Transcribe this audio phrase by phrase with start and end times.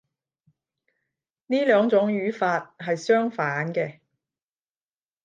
[1.45, 3.99] 呢兩種語法係相反嘅